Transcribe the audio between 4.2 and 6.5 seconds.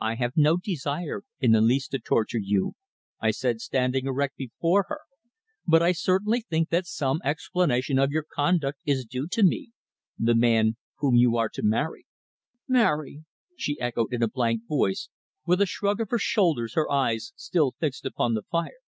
before her. "But I certainly